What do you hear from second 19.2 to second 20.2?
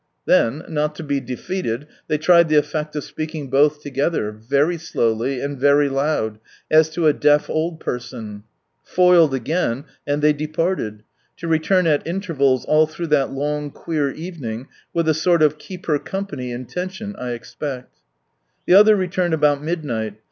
about midnight.